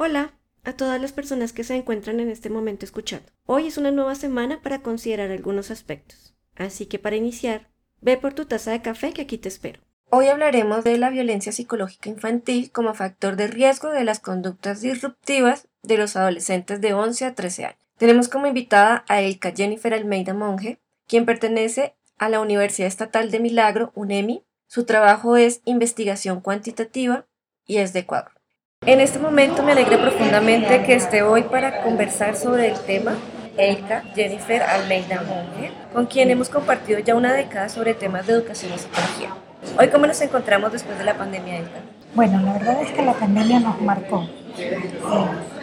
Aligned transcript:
Hola 0.00 0.32
a 0.62 0.74
todas 0.74 1.00
las 1.00 1.10
personas 1.10 1.52
que 1.52 1.64
se 1.64 1.74
encuentran 1.74 2.20
en 2.20 2.30
este 2.30 2.50
momento 2.50 2.84
escuchando. 2.84 3.26
Hoy 3.46 3.66
es 3.66 3.78
una 3.78 3.90
nueva 3.90 4.14
semana 4.14 4.62
para 4.62 4.78
considerar 4.78 5.32
algunos 5.32 5.72
aspectos. 5.72 6.36
Así 6.54 6.86
que 6.86 7.00
para 7.00 7.16
iniciar, 7.16 7.68
ve 8.00 8.16
por 8.16 8.32
tu 8.32 8.44
taza 8.44 8.70
de 8.70 8.80
café 8.80 9.12
que 9.12 9.22
aquí 9.22 9.38
te 9.38 9.48
espero. 9.48 9.80
Hoy 10.08 10.28
hablaremos 10.28 10.84
de 10.84 10.98
la 10.98 11.10
violencia 11.10 11.50
psicológica 11.50 12.10
infantil 12.10 12.70
como 12.70 12.94
factor 12.94 13.34
de 13.34 13.48
riesgo 13.48 13.90
de 13.90 14.04
las 14.04 14.20
conductas 14.20 14.82
disruptivas 14.82 15.66
de 15.82 15.98
los 15.98 16.14
adolescentes 16.14 16.80
de 16.80 16.94
11 16.94 17.24
a 17.24 17.34
13 17.34 17.64
años. 17.64 17.80
Tenemos 17.96 18.28
como 18.28 18.46
invitada 18.46 19.04
a 19.08 19.20
Elka 19.20 19.50
Jennifer 19.50 19.92
Almeida 19.92 20.32
Monge, 20.32 20.78
quien 21.08 21.26
pertenece 21.26 21.96
a 22.18 22.28
la 22.28 22.38
Universidad 22.38 22.86
Estatal 22.86 23.32
de 23.32 23.40
Milagro, 23.40 23.90
UNEMI. 23.96 24.44
Su 24.68 24.84
trabajo 24.84 25.36
es 25.36 25.60
investigación 25.64 26.40
cuantitativa 26.40 27.26
y 27.66 27.78
es 27.78 27.92
de 27.92 28.00
Ecuador. 28.00 28.37
En 28.86 29.00
este 29.00 29.18
momento 29.18 29.62
me 29.62 29.72
alegra 29.72 30.00
profundamente 30.00 30.82
que 30.84 30.94
esté 30.94 31.22
hoy 31.22 31.42
para 31.42 31.82
conversar 31.82 32.36
sobre 32.36 32.70
el 32.70 32.78
tema 32.80 33.16
Elka 33.58 34.02
Jennifer 34.14 34.62
Almeida 34.62 35.22
Monge, 35.28 35.72
con 35.92 36.06
quien 36.06 36.30
hemos 36.30 36.48
compartido 36.48 36.98
ya 37.00 37.14
una 37.14 37.34
década 37.34 37.68
sobre 37.68 37.92
temas 37.92 38.26
de 38.26 38.34
educación 38.34 38.72
y 38.74 38.78
psicología. 38.78 39.34
Hoy, 39.78 39.88
¿cómo 39.88 40.06
nos 40.06 40.18
encontramos 40.22 40.72
después 40.72 40.96
de 40.96 41.04
la 41.04 41.18
pandemia, 41.18 41.58
Elka? 41.58 41.80
Bueno, 42.14 42.40
la 42.40 42.52
verdad 42.54 42.80
es 42.80 42.92
que 42.92 43.02
la 43.02 43.12
pandemia 43.12 43.60
nos 43.60 43.78
marcó. 43.82 44.26
Eh, 44.56 44.78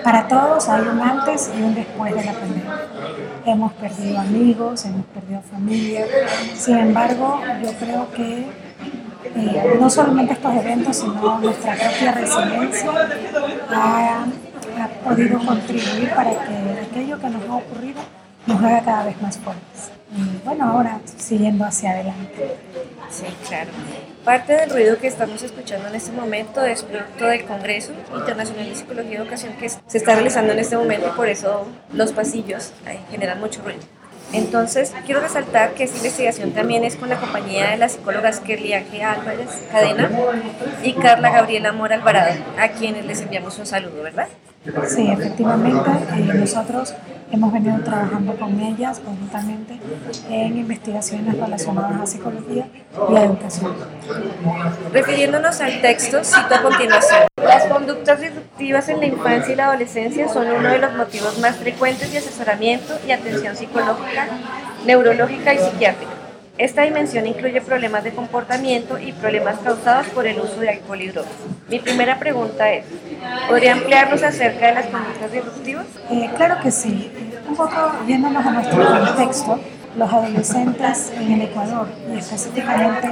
para 0.04 0.27
todos 0.27 0.70
hay 0.70 0.82
un 0.82 1.00
antes 1.00 1.50
y 1.58 1.63
un 1.63 1.74
después 1.74 2.13
de 2.13 2.26
la 2.26 2.34
pandemia. 2.34 2.82
Hemos 3.46 3.74
perdido 3.74 4.20
amigos, 4.20 4.86
hemos 4.86 5.05
perdido 5.08 5.41
familia. 5.41 6.05
Sin 6.54 6.77
embargo, 6.77 7.41
yo 7.63 7.72
creo 7.80 8.12
que 8.12 8.65
eh, 9.36 9.78
no 9.80 9.90
solamente 9.90 10.34
estos 10.34 10.54
eventos, 10.56 10.98
sino 10.98 11.40
nuestra 11.40 11.76
propia 11.76 12.12
resiliencia 12.12 12.92
ha, 13.72 14.26
podido 15.04 15.40
contribuir 15.40 16.10
para 16.14 16.32
que 16.32 16.88
aquello 16.90 17.20
que 17.20 17.30
nos 17.30 17.50
ha 17.50 17.56
ocurrido 17.56 18.02
nos 18.46 18.62
haga 18.62 18.82
cada 18.82 19.05
vez 19.05 19.22
más 19.22 19.38
fuertes. 19.38 19.91
Y 20.16 20.46
bueno, 20.46 20.66
ahora 20.66 20.99
siguiendo 21.18 21.66
hacia 21.66 21.91
adelante. 21.91 22.55
Sí, 23.10 23.26
claro. 23.48 23.72
Parte 24.24 24.54
del 24.54 24.70
ruido 24.70 24.98
que 24.98 25.08
estamos 25.08 25.42
escuchando 25.44 25.88
en 25.88 25.96
este 25.96 26.12
momento 26.12 26.64
es 26.64 26.84
producto 26.84 27.26
del 27.26 27.46
Congreso 27.46 27.92
Internacional 28.16 28.70
de 28.70 28.76
Psicología 28.76 29.12
y 29.12 29.16
Educación 29.16 29.54
que 29.54 29.70
se 29.70 29.98
está 29.98 30.16
realizando 30.16 30.54
en 30.54 30.60
este 30.60 30.77
momento 30.77 31.16
por 31.16 31.30
eso 31.30 31.68
los 31.94 32.12
pasillos 32.12 32.74
generan 33.12 33.40
mucho 33.40 33.62
ruido. 33.64 33.82
Entonces, 34.38 34.94
quiero 35.05 35.22
resaltar 35.22 35.74
que 35.74 35.86
esta 35.86 35.98
investigación 35.98 36.52
también 36.52 36.84
es 36.84 36.96
con 36.96 37.10
la 37.10 37.18
compañía 37.18 37.72
de 37.72 37.78
las 37.78 37.94
psicólogas 37.94 38.40
Kerly 38.40 38.74
Álvarez 38.74 39.50
Cadena 39.72 40.10
y 40.84 40.94
Carla 40.94 41.30
Gabriela 41.32 41.72
Mora 41.72 41.96
Alvarado, 41.96 42.34
a 42.60 42.70
quienes 42.70 43.05
les 43.05 43.22
enviamos 43.22 43.58
un 43.60 43.66
saludo, 43.66 44.04
¿verdad? 44.04 44.27
Sí, 44.88 45.08
efectivamente, 45.10 45.90
eh, 46.16 46.34
nosotros 46.34 46.94
hemos 47.36 47.52
venido 47.52 47.78
trabajando 47.80 48.34
con 48.38 48.60
ellas 48.62 49.00
conjuntamente 49.00 49.78
en 50.30 50.58
investigaciones 50.58 51.38
relacionadas 51.38 52.02
a 52.02 52.05
psicología 52.05 52.68
y 53.12 53.16
a 53.16 53.24
educación. 53.26 53.74
Refiriéndonos 54.94 55.60
al 55.60 55.82
texto, 55.82 56.24
cito 56.24 56.55
a 56.55 56.62
continuación. 56.62 57.24
Las 57.36 57.66
conductas 57.66 58.22
disruptivas 58.22 58.88
en 58.88 59.00
la 59.02 59.05
infancia 59.08 59.54
y 59.54 59.55
la 59.58 59.66
adolescencia 59.66 60.30
son 60.30 60.48
uno 60.48 60.70
de 60.70 60.80
los 60.80 60.94
motivos 60.96 61.38
más 61.40 61.58
frecuentes 61.58 62.12
de 62.12 62.20
asesoramiento 62.20 62.98
y 63.05 63.12
atención 63.12 63.55
psicológica, 63.55 64.28
neurológica 64.86 65.53
y 65.53 65.58
psiquiátrica. 65.58 66.12
Esta 66.58 66.84
dimensión 66.84 67.28
incluye 67.28 67.59
problemas 67.59 68.06
de 68.06 68.12
comportamiento 68.12 68.97
y 68.97 69.12
problemas 69.12 69.59
causados 69.59 70.08
por 70.08 70.25
el 70.25 70.40
uso 70.40 70.62
de 70.62 70.70
alcohol 70.70 71.02
y 71.02 71.09
drogas. 71.09 71.34
Mi 71.68 71.80
primera 71.80 72.18
pregunta 72.18 72.72
es, 72.72 72.86
¿podría 73.50 73.74
ampliarnos 73.74 74.24
acerca 74.24 74.68
de 74.68 74.75
las 74.75 74.86
conductas 74.86 75.34
disruptivas? 75.34 75.86
Eh, 76.09 76.30
claro 76.38 76.56
que 76.64 76.72
sí. 76.72 77.12
Un 77.47 77.56
poco 77.56 77.91
yéndonos 78.07 78.46
a 78.46 78.51
nuestro 78.51 78.85
contexto, 78.85 79.59
los 79.97 80.12
adolescentes 80.12 81.13
en 81.16 81.31
el 81.34 81.41
Ecuador 81.44 81.88
y 82.12 82.18
específicamente 82.18 83.08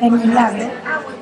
en 0.00 0.18
Milagro 0.18 0.68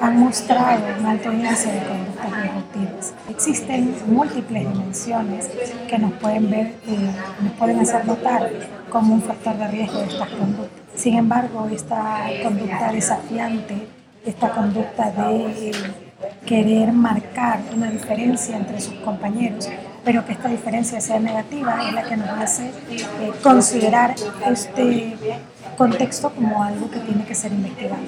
han 0.01 0.19
mostrado 0.19 0.83
un 0.99 1.07
alto 1.07 1.33
índice 1.33 1.73
de 1.73 1.79
conductas 1.87 2.43
disruptivas. 2.43 3.15
Existen 3.31 3.95
múltiples 4.07 4.73
dimensiones 4.73 5.51
que 5.89 5.99
nos 5.99 6.13
pueden 6.15 6.51
ver, 6.51 6.67
eh, 6.87 7.11
nos 7.43 7.53
pueden 7.53 7.81
hacer 7.81 8.05
notar 8.07 8.51
como 8.91 9.15
un 9.15 9.23
factor 9.23 9.57
de 9.57 9.69
riesgo 9.69 9.99
de 10.01 10.07
estas 10.07 10.29
conductas. 10.29 10.83
Sin 10.95 11.15
embargo, 11.17 11.69
esta 11.73 12.27
conducta 12.43 12.93
desafiante, 12.93 13.89
esta 14.27 14.51
conducta 14.51 15.11
de 15.11 15.73
querer 16.45 16.93
marcar 16.93 17.61
una 17.75 17.91
diferencia 17.91 18.57
entre 18.57 18.81
sus 18.81 18.95
compañeros, 18.95 19.71
pero 20.09 20.25
que 20.25 20.33
esta 20.33 20.49
diferencia 20.49 21.03
sea 21.03 21.21
negativa, 21.21 21.87
es 21.87 21.93
la 21.93 22.03
que 22.03 22.17
nos 22.17 22.31
hace 22.31 22.69
eh, 22.91 23.05
considerar 23.43 24.15
este 24.51 25.19
contexto 25.77 26.31
como 26.31 26.65
algo 26.65 26.91
que 26.91 26.99
tiene 27.01 27.27
que 27.27 27.35
ser 27.35 27.53
investigado. 27.53 28.01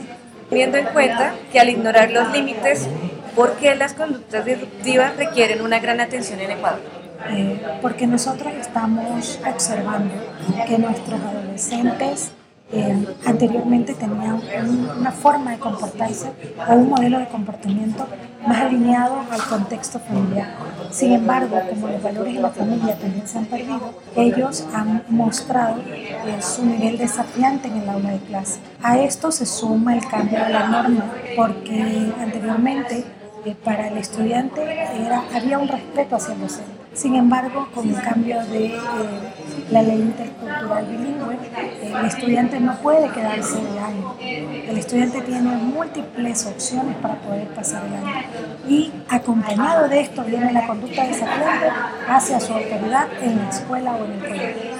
Teniendo 0.48 0.78
en 0.78 0.86
cuenta 0.86 1.34
que 1.52 1.60
al 1.60 1.68
ignorar 1.68 2.10
los 2.10 2.32
límites, 2.32 2.88
¿por 3.36 3.52
qué 3.56 3.74
las 3.74 3.92
conductas 3.92 4.46
disruptivas 4.46 5.14
requieren 5.18 5.60
una 5.60 5.78
gran 5.78 6.00
atención 6.00 6.40
en 6.40 6.52
Ecuador? 6.52 6.80
Eh, 7.28 7.60
porque 7.82 8.06
nosotros 8.06 8.50
estamos 8.58 9.38
observando 9.46 10.14
que 10.66 10.78
nuestros 10.78 11.20
adolescentes 11.20 12.32
eh, 12.72 13.04
anteriormente 13.26 13.94
tenían 13.94 14.40
una 14.98 15.10
forma 15.10 15.52
de 15.52 15.58
comportarse 15.58 16.30
o 16.68 16.74
un 16.74 16.90
modelo 16.90 17.18
de 17.18 17.26
comportamiento 17.26 18.06
más 18.46 18.58
alineado 18.58 19.16
al 19.30 19.42
contexto 19.42 19.98
familiar. 19.98 20.48
Sin 20.90 21.12
embargo, 21.12 21.60
como 21.68 21.88
los 21.88 22.02
valores 22.02 22.34
de 22.34 22.40
la 22.40 22.50
familia 22.50 22.96
también 22.96 23.26
se 23.26 23.38
han 23.38 23.46
perdido, 23.46 23.94
ellos 24.16 24.66
han 24.72 25.02
mostrado 25.08 25.78
eh, 25.86 26.36
su 26.40 26.64
nivel 26.64 26.96
desafiante 26.96 27.68
en 27.68 27.78
el 27.78 27.88
aula 27.88 28.10
de 28.10 28.18
clase. 28.20 28.60
A 28.82 28.98
esto 28.98 29.32
se 29.32 29.46
suma 29.46 29.94
el 29.94 30.06
cambio 30.06 30.38
de 30.44 30.50
la 30.50 30.68
norma, 30.68 31.04
porque 31.36 32.12
anteriormente 32.20 33.04
eh, 33.44 33.56
para 33.64 33.88
el 33.88 33.98
estudiante 33.98 34.62
era, 34.62 35.24
había 35.34 35.58
un 35.58 35.68
respeto 35.68 36.16
hacia 36.16 36.34
el 36.34 36.40
docente. 36.40 36.79
Sin 36.92 37.14
embargo, 37.14 37.68
con 37.72 37.88
el 37.88 38.02
cambio 38.02 38.44
de 38.46 38.66
eh, 38.66 38.78
la 39.70 39.82
ley 39.82 40.00
intercultural 40.00 40.84
bilingüe, 40.86 41.38
el 41.82 42.06
estudiante 42.06 42.58
no 42.58 42.76
puede 42.80 43.08
quedarse 43.10 43.62
de 43.62 43.78
año. 43.78 44.16
El 44.20 44.76
estudiante 44.76 45.20
tiene 45.20 45.50
múltiples 45.56 46.46
opciones 46.46 46.96
para 46.96 47.14
poder 47.14 47.46
pasar 47.48 47.84
el 47.86 47.94
año. 47.94 48.22
Y 48.68 48.92
acompañado 49.08 49.88
de 49.88 50.00
esto 50.00 50.24
viene 50.24 50.52
la 50.52 50.66
conducta 50.66 51.06
desafiante 51.06 51.66
hacia 52.08 52.40
su 52.40 52.52
autoridad 52.52 53.06
en 53.22 53.38
la 53.38 53.48
escuela 53.50 53.92
o 53.92 54.04
en 54.04 54.12
el 54.12 54.18
colegio. 54.18 54.70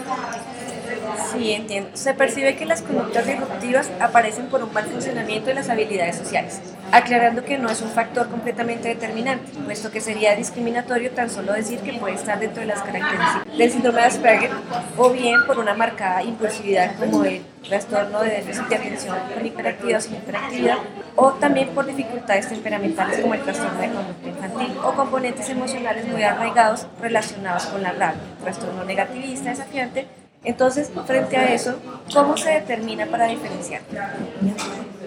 Sí, 1.33 1.53
entiendo. 1.53 1.91
Se 1.95 2.13
percibe 2.15 2.57
que 2.57 2.67
las 2.67 2.83
conductas 2.83 3.27
disruptivas 3.27 3.91
aparecen 4.01 4.47
por 4.47 4.65
un 4.65 4.73
mal 4.73 4.85
funcionamiento 4.85 5.47
de 5.47 5.55
las 5.55 5.69
habilidades 5.69 6.17
sociales, 6.17 6.61
aclarando 6.93 7.45
que 7.45 7.59
no 7.59 7.71
es 7.71 7.81
un 7.83 7.91
factor 7.91 8.29
completamente 8.29 8.89
determinante, 8.89 9.53
puesto 9.65 9.91
que 9.91 10.01
sería 10.01 10.35
discriminatorio 10.35 11.11
tan 11.11 11.31
solo 11.31 11.53
decir 11.53 11.81
que 11.81 11.95
puede 11.95 12.15
estar 12.15 12.39
dentro 12.39 12.61
de 12.61 12.67
las 12.67 12.83
características 12.83 13.59
del 13.59 13.71
síndrome 13.71 14.01
de 14.01 14.07
Asperger 14.07 14.51
o 14.97 15.11
bien 15.11 15.37
por 15.47 15.59
una 15.59 15.75
marcada 15.75 16.23
impulsividad 16.23 16.97
como 16.99 17.25
el 17.25 17.43
trastorno 17.67 18.21
de 18.23 18.31
déficit 18.31 18.67
de 18.69 18.77
atención 18.77 19.17
con 19.35 19.47
hiperactividad 19.47 19.99
o 19.99 20.03
sin 20.03 20.15
hiperactividad, 20.17 20.79
o 21.17 21.33
también 21.33 21.69
por 21.69 21.87
dificultades 21.87 22.49
temperamentales 22.49 23.21
como 23.21 23.35
el 23.35 23.43
trastorno 23.43 23.81
de 23.81 23.89
conducta 23.89 24.29
infantil 24.29 24.77
o 24.83 24.93
componentes 24.93 25.49
emocionales 25.49 26.07
muy 26.07 26.23
arraigados 26.23 26.87
relacionados 27.01 27.67
con 27.67 27.83
la 27.83 27.93
rabia, 27.93 28.21
trastorno 28.43 28.85
negativista, 28.85 29.51
desafiante 29.51 30.07
entonces, 30.43 30.91
frente 31.07 31.37
a 31.37 31.53
eso, 31.53 31.79
¿cómo 32.15 32.37
se 32.37 32.51
determina 32.51 33.07
para 33.07 33.27
diferenciar? 33.27 33.83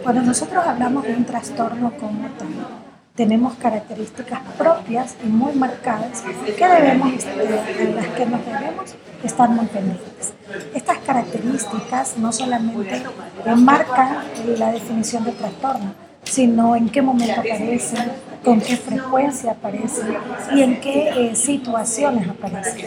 Cuando 0.03 0.21
nosotros 0.21 0.65
hablamos 0.67 1.03
de 1.03 1.15
un 1.15 1.23
trastorno 1.23 1.91
como 1.97 2.27
tal, 2.37 2.49
tenemos 3.15 3.53
características 3.55 4.41
propias 4.57 5.15
y 5.23 5.27
muy 5.27 5.53
marcadas 5.53 6.23
que 6.57 6.67
debemos, 6.67 7.13
en 7.79 7.95
las 7.95 8.07
que 8.07 8.25
nos 8.25 8.45
debemos 8.45 8.95
estar 9.23 9.49
muy 9.49 9.65
pendientes. 9.67 10.33
Estas 10.73 10.97
características 10.99 12.17
no 12.17 12.33
solamente 12.33 13.01
marcan 13.55 14.17
la 14.57 14.73
definición 14.73 15.23
de 15.23 15.31
trastorno, 15.31 15.93
sino 16.23 16.75
en 16.75 16.89
qué 16.89 17.01
momento 17.01 17.39
aparecen, 17.39 18.11
con 18.43 18.59
qué 18.59 18.75
frecuencia 18.77 19.51
aparecen 19.51 20.17
y 20.53 20.61
en 20.61 20.79
qué 20.81 21.09
eh, 21.09 21.35
situaciones 21.35 22.29
aparecen. 22.29 22.85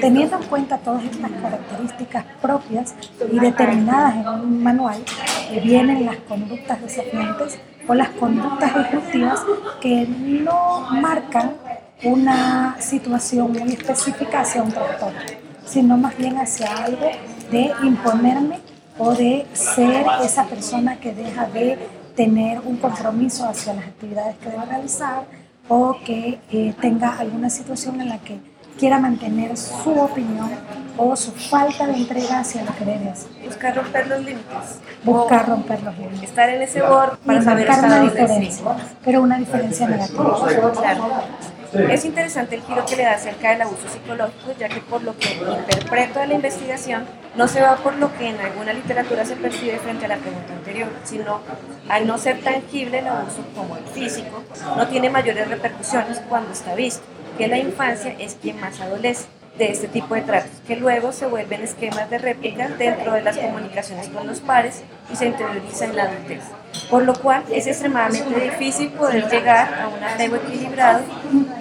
Teniendo 0.00 0.36
en 0.36 0.42
cuenta 0.44 0.78
todas 0.78 1.04
estas 1.04 1.30
características 1.30 2.24
propias 2.40 2.94
y 3.30 3.38
determinadas 3.38 4.16
en 4.16 4.28
un 4.28 4.62
manual, 4.62 5.02
eh, 5.50 5.60
vienen 5.62 6.06
las 6.06 6.16
conductas 6.16 6.80
desafiantes 6.80 7.58
o 7.86 7.94
las 7.94 8.08
conductas 8.10 8.74
disruptivas 8.74 9.44
que 9.80 10.06
no 10.06 10.86
marcan 10.90 11.52
una 12.02 12.76
situación 12.80 13.52
muy 13.52 13.72
específica 13.72 14.40
hacia 14.40 14.62
un 14.62 14.72
trastorno, 14.72 15.20
sino 15.64 15.96
más 15.96 16.16
bien 16.16 16.36
hacia 16.38 16.74
algo 16.84 17.10
de 17.50 17.72
imponerme 17.82 18.60
o 18.98 19.14
de 19.14 19.46
ser 19.52 20.06
esa 20.22 20.44
persona 20.44 20.96
que 20.96 21.12
deja 21.12 21.46
de 21.46 21.78
tener 22.16 22.60
un 22.64 22.76
compromiso 22.76 23.46
hacia 23.46 23.74
las 23.74 23.84
actividades 23.84 24.36
que 24.38 24.50
debe 24.50 24.64
realizar 24.64 25.24
o 25.68 25.96
que 26.04 26.40
eh, 26.50 26.74
tenga 26.80 27.18
alguna 27.18 27.50
situación 27.50 28.00
en 28.00 28.08
la 28.08 28.18
que 28.18 28.38
quiera 28.78 28.98
mantener 28.98 29.56
su 29.56 29.90
opinión 29.90 30.50
o 30.96 31.14
su 31.16 31.32
falta 31.32 31.86
de 31.86 31.94
entrega 31.94 32.40
hacia 32.40 32.64
lo 32.64 32.74
que 32.74 32.84
debe 32.84 33.10
hacer. 33.10 33.30
Buscar 33.44 33.76
romper 33.76 34.06
los 34.06 34.18
límites. 34.20 34.80
Buscar 35.04 35.48
romper 35.48 35.82
los 35.82 35.98
límites. 35.98 36.22
Estar 36.22 36.48
en 36.48 36.62
ese 36.62 36.82
borde 36.82 37.16
para 37.24 37.42
saber 37.42 37.68
marcar 37.68 37.84
una 37.84 38.00
diferencia, 38.02 38.64
pero 39.04 39.22
una 39.22 39.38
diferencia 39.38 39.88
negativa. 39.88 40.72
Claro. 40.72 41.10
Es 41.78 42.04
interesante 42.04 42.56
el 42.56 42.62
giro 42.62 42.84
que 42.86 42.96
le 42.96 43.02
da 43.04 43.12
acerca 43.12 43.50
del 43.50 43.62
abuso 43.62 43.88
psicológico, 43.88 44.52
ya 44.58 44.68
que 44.68 44.80
por 44.80 45.02
lo 45.02 45.16
que 45.18 45.34
interpreto 45.34 46.20
de 46.20 46.26
la 46.28 46.34
investigación, 46.34 47.04
no 47.34 47.48
se 47.48 47.60
va 47.60 47.76
por 47.76 47.96
lo 47.96 48.16
que 48.16 48.28
en 48.28 48.40
alguna 48.40 48.72
literatura 48.72 49.24
se 49.24 49.36
percibe 49.36 49.78
frente 49.78 50.06
a 50.06 50.08
la 50.08 50.16
pregunta 50.16 50.52
anterior, 50.52 50.88
sino 51.04 51.40
al 51.88 52.06
no 52.06 52.18
ser 52.18 52.40
tangible 52.40 53.00
el 53.00 53.06
abuso 53.06 53.44
como 53.54 53.76
el 53.76 53.84
físico, 53.84 54.42
no 54.76 54.88
tiene 54.88 55.10
mayores 55.10 55.48
repercusiones 55.48 56.20
cuando 56.28 56.52
está 56.52 56.74
visto, 56.74 57.02
que 57.36 57.48
la 57.48 57.58
infancia 57.58 58.14
es 58.18 58.36
quien 58.40 58.60
más 58.60 58.80
adolece 58.80 59.26
de 59.58 59.70
este 59.70 59.88
tipo 59.88 60.14
de 60.14 60.22
tratos, 60.22 60.50
que 60.66 60.76
luego 60.76 61.12
se 61.12 61.26
vuelven 61.26 61.62
esquemas 61.62 62.10
de 62.10 62.18
réplica 62.18 62.68
dentro 62.68 63.12
de 63.12 63.22
las 63.22 63.38
comunicaciones 63.38 64.08
con 64.08 64.26
los 64.26 64.40
pares 64.40 64.82
y 65.10 65.16
se 65.16 65.26
interioriza 65.26 65.86
en 65.86 65.96
la 65.96 66.04
adultez. 66.04 66.42
Por 66.90 67.04
lo 67.04 67.14
cual 67.14 67.42
es 67.50 67.66
extremadamente 67.66 68.38
difícil 68.38 68.90
poder 68.90 69.28
llegar 69.30 69.72
a 69.80 69.88
un 69.88 70.02
apego 70.02 70.36
equilibrado 70.36 71.00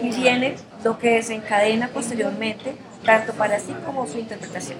y 0.01 0.09
viene 0.09 0.55
lo 0.83 0.99
que 0.99 1.15
desencadena 1.15 1.87
posteriormente, 1.87 2.75
tanto 3.05 3.33
para 3.33 3.59
sí 3.59 3.73
como 3.85 4.07
su 4.07 4.19
interpretación 4.19 4.79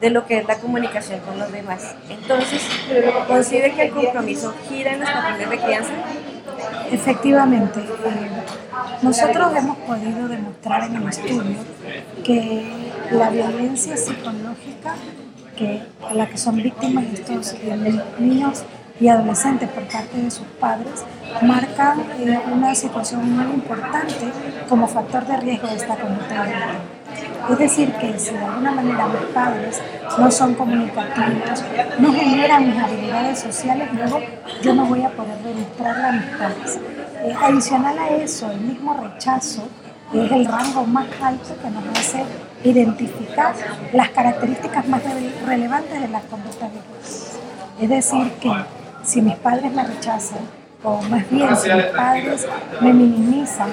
de 0.00 0.10
lo 0.10 0.26
que 0.26 0.38
es 0.38 0.46
la 0.46 0.56
comunicación 0.56 1.20
con 1.20 1.38
los 1.38 1.50
demás. 1.50 1.94
Entonces, 2.08 2.62
¿considera 3.26 3.74
que 3.74 3.82
el 3.82 3.90
compromiso 3.90 4.54
gira 4.68 4.92
en 4.92 5.00
los 5.00 5.10
patrones 5.10 5.50
de 5.50 5.58
crianza? 5.58 5.92
Efectivamente, 6.90 7.80
eh, 7.80 8.30
nosotros 9.02 9.56
hemos 9.56 9.76
podido 9.78 10.28
demostrar 10.28 10.84
en 10.84 10.96
el 10.96 11.08
estudio 11.08 11.58
que 12.24 12.92
la 13.10 13.30
violencia 13.30 13.96
psicológica 13.96 14.94
que, 15.56 15.82
a 16.08 16.14
la 16.14 16.28
que 16.28 16.36
son 16.38 16.56
víctimas 16.56 17.04
estos 17.12 17.54
eh, 17.54 18.00
niños 18.18 18.64
y 19.00 19.08
adolescentes 19.08 19.68
por 19.70 19.84
parte 19.84 20.20
de 20.20 20.30
sus 20.30 20.46
padres 20.60 21.04
marcan 21.42 22.00
eh, 22.18 22.38
una 22.52 22.74
situación 22.74 23.30
muy 23.32 23.54
importante 23.54 24.30
como 24.68 24.86
factor 24.86 25.26
de 25.26 25.36
riesgo 25.38 25.68
de 25.68 25.76
esta 25.76 25.96
conducta 25.96 26.44
Es 27.50 27.58
decir, 27.58 27.92
que 27.94 28.18
si 28.18 28.34
de 28.34 28.44
alguna 28.44 28.72
manera 28.72 29.06
mis 29.06 29.22
padres 29.34 29.82
no 30.18 30.30
son 30.30 30.54
comunicativos, 30.54 31.64
no 31.98 32.12
generan 32.12 32.70
mis 32.70 32.82
habilidades 32.82 33.38
sociales, 33.40 33.88
luego 33.92 34.20
yo 34.62 34.74
no 34.74 34.86
voy 34.86 35.02
a 35.02 35.10
poder 35.10 35.38
demostrarla 35.38 36.08
a 36.08 36.12
mis 36.12 36.24
padres. 36.36 36.78
Eh, 37.22 37.34
adicional 37.42 37.98
a 37.98 38.08
eso, 38.08 38.50
el 38.50 38.60
mismo 38.60 38.94
rechazo 38.94 39.68
es 40.12 40.30
el 40.30 40.46
rango 40.46 40.84
más 40.86 41.06
alto 41.20 41.54
que 41.60 41.70
nos 41.70 41.98
hace 41.98 42.24
identificar 42.62 43.54
las 43.92 44.08
características 44.10 44.86
más 44.88 45.02
relevantes 45.46 46.00
de 46.00 46.08
las 46.08 46.24
conductas 46.24 46.70
violentas. 46.70 47.38
Es 47.80 47.88
decir, 47.88 48.32
que 48.40 48.52
si 49.02 49.20
mis 49.20 49.36
padres 49.36 49.72
me 49.72 49.84
rechazan, 49.84 50.63
o 50.84 51.00
más 51.02 51.28
bien 51.30 51.56
si 51.56 51.72
mis 51.72 51.84
padres 51.86 52.46
me 52.80 52.92
minimizan 52.92 53.70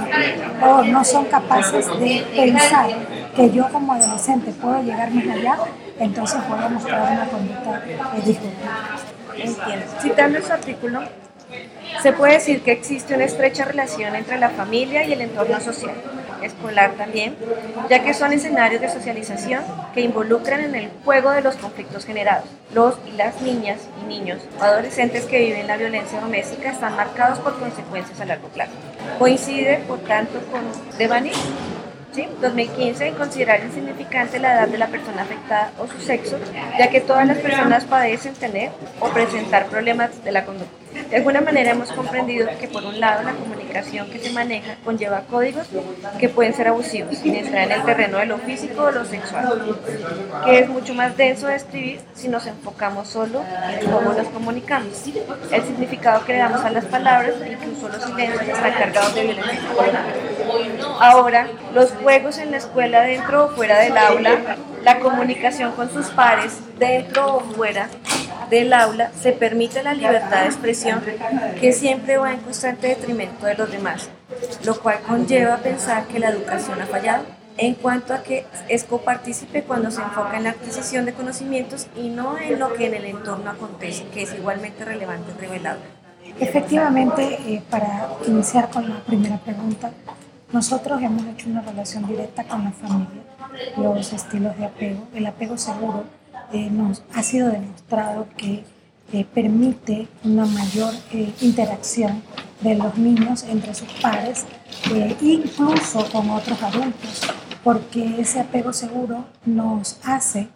o 0.63 0.81
no 0.83 1.03
son 1.03 1.25
capaces 1.25 1.85
de 1.99 2.25
pensar 2.35 2.89
que 3.35 3.51
yo 3.51 3.69
como 3.69 3.93
adolescente 3.93 4.51
puedo 4.51 4.81
llegar 4.81 5.11
más 5.11 5.27
allá, 5.27 5.57
entonces 5.99 6.39
voy 6.47 6.59
a 6.63 6.69
mostrar 6.69 7.11
una 7.11 7.25
conducta 7.25 7.81
disruptiva. 8.25 8.97
Citando 10.01 10.41
su 10.41 10.53
artículo, 10.53 11.01
se 12.01 12.13
puede 12.13 12.33
decir 12.33 12.61
que 12.61 12.71
existe 12.71 13.13
una 13.13 13.25
estrecha 13.25 13.65
relación 13.65 14.15
entre 14.15 14.39
la 14.39 14.49
familia 14.49 15.05
y 15.05 15.13
el 15.13 15.21
entorno 15.21 15.59
social 15.59 15.93
escolar 16.41 16.91
también, 16.93 17.35
ya 17.89 18.03
que 18.03 18.13
son 18.13 18.33
escenarios 18.33 18.81
de 18.81 18.89
socialización 18.89 19.63
que 19.93 20.01
involucran 20.01 20.61
en 20.61 20.75
el 20.75 20.89
juego 21.03 21.31
de 21.31 21.41
los 21.41 21.55
conflictos 21.55 22.05
generados. 22.05 22.45
Los 22.73 22.95
y 23.05 23.11
las 23.17 23.41
niñas 23.41 23.79
y 24.01 24.07
niños 24.07 24.39
o 24.59 24.63
adolescentes 24.63 25.25
que 25.25 25.39
viven 25.39 25.67
la 25.67 25.77
violencia 25.77 26.19
doméstica 26.19 26.71
están 26.71 26.95
marcados 26.95 27.39
por 27.39 27.59
consecuencias 27.59 28.19
a 28.21 28.25
largo 28.25 28.47
plazo. 28.49 28.71
Coincide, 29.19 29.79
por 29.87 29.99
tanto, 29.99 30.39
con 30.51 30.61
Devani, 30.97 31.31
¿sí? 32.13 32.27
2015, 32.41 33.07
en 33.07 33.15
considerar 33.15 33.63
insignificante 33.63 34.39
la 34.39 34.53
edad 34.53 34.67
de 34.67 34.77
la 34.77 34.87
persona 34.87 35.23
afectada 35.23 35.71
o 35.79 35.87
su 35.87 35.99
sexo, 35.99 36.37
ya 36.77 36.89
que 36.89 37.01
todas 37.01 37.27
las 37.27 37.37
personas 37.37 37.85
padecen 37.85 38.33
tener 38.33 38.71
o 38.99 39.09
presentar 39.09 39.67
problemas 39.67 40.23
de 40.23 40.31
la 40.31 40.45
conducta. 40.45 40.81
De 41.09 41.17
alguna 41.17 41.41
manera 41.41 41.71
hemos 41.71 41.91
comprendido 41.91 42.49
que 42.59 42.67
por 42.67 42.83
un 42.83 42.99
lado 42.99 43.23
la 43.23 43.33
comunicación 43.33 44.09
que 44.09 44.19
se 44.19 44.31
maneja 44.31 44.75
conlleva 44.83 45.21
códigos 45.21 45.67
que 46.19 46.29
pueden 46.29 46.53
ser 46.53 46.67
abusivos, 46.67 47.17
sin 47.17 47.35
entrar 47.35 47.63
en 47.63 47.71
el 47.71 47.83
terreno 47.83 48.17
de 48.17 48.25
lo 48.25 48.37
físico 48.37 48.83
o 48.83 48.91
lo 48.91 49.05
sexual, 49.05 49.77
que 50.45 50.59
es 50.59 50.69
mucho 50.69 50.93
más 50.93 51.15
denso 51.15 51.47
de 51.47 51.55
escribir 51.55 52.01
si 52.13 52.27
nos 52.27 52.45
enfocamos 52.45 53.07
solo 53.07 53.43
en 53.79 53.89
cómo 53.89 54.13
nos 54.13 54.27
comunicamos. 54.29 55.05
El 55.51 55.63
significado 55.63 56.25
que 56.25 56.33
le 56.33 56.39
damos 56.39 56.61
a 56.61 56.69
las 56.69 56.85
palabras, 56.85 57.35
incluso 57.49 57.87
los 57.87 58.03
silencios, 58.03 58.47
están 58.47 58.73
cargados 58.73 59.15
de 59.15 59.23
violencia 59.23 59.59
Ahora, 60.99 61.47
los 61.73 61.91
juegos 61.91 62.37
en 62.37 62.51
la 62.51 62.57
escuela 62.57 63.01
dentro 63.01 63.45
o 63.45 63.49
fuera 63.49 63.79
del 63.79 63.97
aula, 63.97 64.57
la 64.83 64.99
comunicación 64.99 65.71
con 65.73 65.91
sus 65.91 66.07
pares 66.07 66.59
dentro 66.77 67.37
o 67.37 67.39
fuera 67.39 67.89
del 68.49 68.73
aula 68.73 69.11
se 69.19 69.31
permite 69.31 69.81
la 69.83 69.93
libertad 69.93 70.41
de 70.41 70.47
expresión 70.47 71.01
que 71.59 71.71
siempre 71.71 72.17
va 72.17 72.33
en 72.33 72.39
constante 72.39 72.87
detrimento 72.87 73.45
de 73.45 73.55
los 73.55 73.71
demás, 73.71 74.09
lo 74.65 74.79
cual 74.79 74.99
conlleva 75.07 75.57
pensar 75.57 76.05
que 76.05 76.19
la 76.19 76.29
educación 76.29 76.81
ha 76.81 76.85
fallado 76.85 77.23
en 77.57 77.75
cuanto 77.75 78.13
a 78.13 78.23
que 78.23 78.45
es 78.69 78.83
copartícipe 78.83 79.63
cuando 79.63 79.91
se 79.91 80.01
enfoca 80.01 80.37
en 80.37 80.43
la 80.43 80.51
adquisición 80.51 81.05
de 81.05 81.13
conocimientos 81.13 81.87
y 81.95 82.09
no 82.09 82.37
en 82.37 82.59
lo 82.59 82.73
que 82.73 82.87
en 82.87 82.95
el 82.95 83.05
entorno 83.05 83.51
acontece, 83.51 84.05
que 84.13 84.23
es 84.23 84.33
igualmente 84.33 84.83
relevante 84.83 85.31
y 85.37 85.41
revelado. 85.41 85.79
Efectivamente, 86.39 87.39
eh, 87.45 87.61
para 87.69 88.09
iniciar 88.25 88.69
con 88.69 88.89
la 88.89 88.99
primera 88.99 89.37
pregunta, 89.37 89.91
nosotros 90.51 91.01
hemos 91.01 91.25
hecho 91.25 91.49
una 91.49 91.61
relación 91.61 92.05
directa 92.07 92.43
con 92.43 92.63
la 92.63 92.71
familia, 92.71 93.23
los 93.77 94.11
estilos 94.13 94.57
de 94.57 94.65
apego, 94.65 95.07
el 95.13 95.25
apego 95.25 95.57
seguro 95.57 96.03
eh, 96.51 96.69
nos 96.69 97.03
ha 97.13 97.23
sido 97.23 97.49
demostrado 97.49 98.27
que 98.35 98.65
eh, 99.13 99.25
permite 99.33 100.07
una 100.23 100.45
mayor 100.45 100.93
eh, 101.11 101.33
interacción 101.41 102.21
de 102.61 102.75
los 102.75 102.97
niños 102.97 103.43
entre 103.43 103.73
sus 103.73 103.87
pares, 104.01 104.45
incluso 105.21 106.05
con 106.11 106.29
otros 106.29 106.61
adultos, 106.61 107.21
porque 107.63 108.21
ese 108.21 108.41
apego 108.41 108.71
seguro 108.71 109.25
nos 109.45 109.99
hace, 110.03 110.49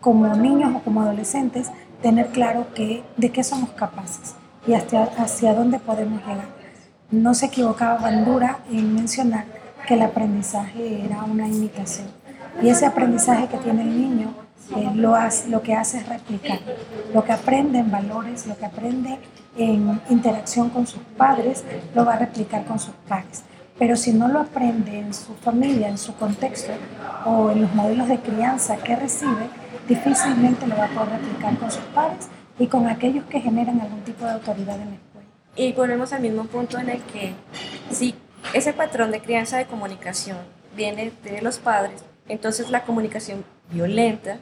como 0.00 0.32
niños 0.36 0.76
o 0.76 0.80
como 0.80 1.02
adolescentes, 1.02 1.70
tener 2.02 2.28
claro 2.28 2.68
de 2.76 3.30
qué 3.32 3.42
somos 3.42 3.70
capaces 3.70 4.36
y 4.64 4.74
hacia 4.74 5.54
dónde 5.54 5.80
podemos 5.80 6.20
llegar. 6.20 6.58
No 7.10 7.32
se 7.32 7.46
equivocaba 7.46 7.98
Bandura 7.98 8.58
en 8.70 8.94
mencionar 8.94 9.46
que 9.86 9.94
el 9.94 10.02
aprendizaje 10.02 11.06
era 11.06 11.24
una 11.24 11.48
imitación. 11.48 12.08
Y 12.60 12.68
ese 12.68 12.84
aprendizaje 12.84 13.48
que 13.48 13.56
tiene 13.56 13.80
el 13.80 13.98
niño 13.98 14.34
eh, 14.76 14.90
lo, 14.94 15.14
hace, 15.14 15.48
lo 15.48 15.62
que 15.62 15.74
hace 15.74 15.96
es 15.96 16.06
replicar. 16.06 16.58
Lo 17.14 17.24
que 17.24 17.32
aprende 17.32 17.78
en 17.78 17.90
valores, 17.90 18.46
lo 18.46 18.58
que 18.58 18.66
aprende 18.66 19.18
en 19.56 19.98
interacción 20.10 20.68
con 20.68 20.86
sus 20.86 21.00
padres, 21.16 21.64
lo 21.94 22.04
va 22.04 22.12
a 22.12 22.18
replicar 22.18 22.66
con 22.66 22.78
sus 22.78 22.94
pares. 23.08 23.42
Pero 23.78 23.96
si 23.96 24.12
no 24.12 24.28
lo 24.28 24.40
aprende 24.40 24.98
en 24.98 25.14
su 25.14 25.32
familia, 25.32 25.88
en 25.88 25.96
su 25.96 26.14
contexto 26.14 26.72
o 27.24 27.50
en 27.50 27.62
los 27.62 27.74
modelos 27.74 28.08
de 28.08 28.18
crianza 28.18 28.76
que 28.76 28.94
recibe, 28.94 29.48
difícilmente 29.88 30.66
lo 30.66 30.76
va 30.76 30.84
a 30.84 30.88
poder 30.88 31.20
replicar 31.20 31.56
con 31.56 31.70
sus 31.70 31.84
padres 31.94 32.28
y 32.58 32.66
con 32.66 32.86
aquellos 32.86 33.24
que 33.24 33.40
generan 33.40 33.80
algún 33.80 34.02
tipo 34.02 34.26
de 34.26 34.32
autoridad 34.32 34.76
en 34.76 34.88
escuela. 34.88 35.07
Y 35.58 35.74
ponemos 35.74 36.14
al 36.14 36.22
mismo 36.22 36.44
punto 36.44 36.78
en 36.78 36.88
el 36.88 37.02
que 37.02 37.34
si 37.90 38.14
ese 38.54 38.72
patrón 38.72 39.10
de 39.10 39.20
crianza 39.20 39.58
de 39.58 39.66
comunicación 39.66 40.38
viene 40.74 41.12
de 41.22 41.42
los 41.42 41.58
padres, 41.58 42.02
entonces 42.28 42.70
la 42.70 42.84
comunicación 42.84 43.44
violenta 43.70 44.38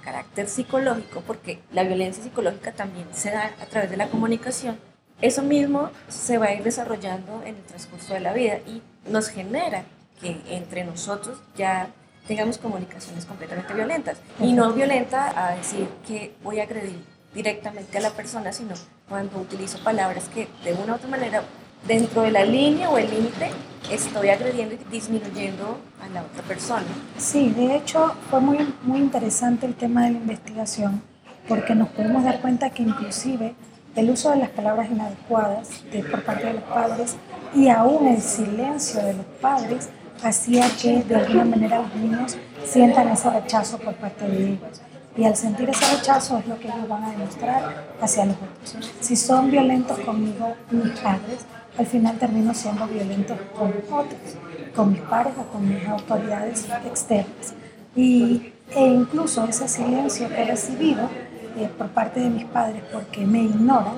carácter 0.00 0.48
psicológico, 0.48 1.22
porque 1.26 1.60
la 1.72 1.84
violencia 1.84 2.22
psicológica 2.22 2.72
también 2.72 3.06
se 3.12 3.30
da 3.30 3.50
a 3.60 3.66
través 3.66 3.90
de 3.90 3.96
la 3.96 4.08
comunicación, 4.08 4.78
eso 5.20 5.42
mismo 5.42 5.90
se 6.08 6.38
va 6.38 6.46
a 6.46 6.54
ir 6.54 6.62
desarrollando 6.62 7.42
en 7.42 7.56
el 7.56 7.62
transcurso 7.62 8.14
de 8.14 8.20
la 8.20 8.32
vida 8.32 8.58
y 8.66 8.82
nos 9.08 9.28
genera 9.28 9.84
que 10.20 10.40
entre 10.48 10.84
nosotros 10.84 11.38
ya 11.56 11.88
tengamos 12.26 12.58
comunicaciones 12.58 13.26
completamente 13.26 13.74
violentas. 13.74 14.18
Y 14.40 14.52
no 14.52 14.72
violenta 14.72 15.32
a 15.36 15.56
decir 15.56 15.88
que 16.06 16.34
voy 16.42 16.60
a 16.60 16.62
agredir 16.62 17.04
directamente 17.34 17.98
a 17.98 18.00
la 18.00 18.10
persona, 18.10 18.52
sino 18.52 18.74
cuando 19.08 19.38
utilizo 19.38 19.82
palabras 19.82 20.28
que 20.34 20.48
de 20.64 20.72
una 20.72 20.92
u 20.92 20.96
otra 20.96 21.08
manera 21.08 21.42
dentro 21.86 22.22
de 22.22 22.30
la 22.30 22.44
línea 22.44 22.90
o 22.90 22.98
el 22.98 23.10
límite 23.10 23.50
estoy 23.90 24.28
agrediendo 24.28 24.74
y 24.74 24.78
disminuyendo 24.90 25.78
a 26.02 26.08
la 26.12 26.22
otra 26.22 26.42
persona. 26.42 26.86
Sí, 27.18 27.50
de 27.50 27.76
hecho 27.76 28.14
fue 28.30 28.40
muy, 28.40 28.74
muy 28.82 28.98
interesante 28.98 29.66
el 29.66 29.74
tema 29.74 30.04
de 30.04 30.12
la 30.12 30.18
investigación 30.18 31.02
porque 31.48 31.74
nos 31.74 31.88
podemos 31.88 32.22
dar 32.24 32.40
cuenta 32.40 32.70
que 32.70 32.82
inclusive 32.82 33.54
el 33.96 34.10
uso 34.10 34.30
de 34.30 34.36
las 34.36 34.50
palabras 34.50 34.90
inadecuadas 34.90 35.82
de, 35.90 36.04
por 36.04 36.22
parte 36.22 36.46
de 36.46 36.54
los 36.54 36.62
padres 36.64 37.16
y 37.54 37.68
aún 37.68 38.06
el 38.06 38.20
silencio 38.20 39.02
de 39.02 39.14
los 39.14 39.26
padres 39.40 39.88
hacía 40.22 40.68
que 40.80 41.02
de 41.02 41.16
alguna 41.16 41.44
manera 41.44 41.82
los 41.82 41.94
niños 41.96 42.36
sientan 42.64 43.08
ese 43.08 43.30
rechazo 43.30 43.78
por 43.78 43.94
parte 43.94 44.28
de 44.28 44.50
ellos. 44.50 44.80
Y 45.16 45.24
al 45.24 45.36
sentir 45.36 45.68
ese 45.68 45.96
rechazo 45.96 46.38
es 46.38 46.46
lo 46.46 46.58
que 46.58 46.68
ellos 46.68 46.88
van 46.88 47.04
a 47.04 47.10
demostrar 47.10 47.84
hacia 48.00 48.26
los 48.26 48.36
otros. 48.36 48.92
Si 49.00 49.16
son 49.16 49.50
violentos 49.50 49.98
conmigo, 50.00 50.54
mis 50.70 50.98
padres, 51.00 51.44
al 51.76 51.86
final 51.86 52.16
termino 52.18 52.54
siendo 52.54 52.86
violentos 52.86 53.36
con 53.56 53.68
otros, 53.90 54.36
con 54.74 54.92
mis 54.92 55.00
padres 55.02 55.34
o 55.38 55.52
con 55.52 55.68
mis 55.68 55.86
autoridades 55.86 56.66
externas. 56.86 57.54
Y, 57.96 58.52
e 58.74 58.86
incluso 58.86 59.44
ese 59.46 59.66
silencio 59.66 60.28
que 60.28 60.42
he 60.42 60.44
recibido 60.44 61.08
eh, 61.56 61.68
por 61.76 61.88
parte 61.88 62.20
de 62.20 62.30
mis 62.30 62.44
padres 62.44 62.82
porque 62.92 63.26
me 63.26 63.42
ignoran, 63.42 63.94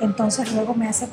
entonces 0.00 0.52
luego 0.52 0.74
me 0.74 0.88
hace 0.88 1.08